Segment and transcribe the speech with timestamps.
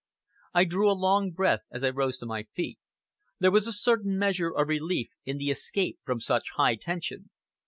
[0.55, 2.79] I drew a long breath as I rose to my feet.
[3.39, 7.29] There was a certain measure of relief in the escape from such high tension.